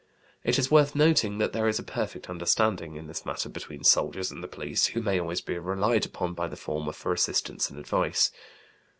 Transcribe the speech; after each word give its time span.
It 0.43 0.57
is 0.57 0.71
worth 0.71 0.95
noting 0.95 1.37
that 1.37 1.53
there 1.53 1.67
is 1.67 1.77
a 1.77 1.83
perfect 1.83 2.27
understanding 2.27 2.95
in 2.95 3.05
this 3.05 3.23
matter 3.23 3.49
between 3.49 3.83
soldiers 3.83 4.31
and 4.31 4.43
the 4.43 4.47
police, 4.47 4.87
who 4.87 4.99
may 5.03 5.19
always 5.19 5.41
be 5.41 5.59
relied 5.59 6.07
upon 6.07 6.33
by 6.33 6.47
the 6.47 6.55
former 6.55 6.91
for 6.91 7.13
assistance 7.13 7.69
and 7.69 7.77
advice. 7.77 8.31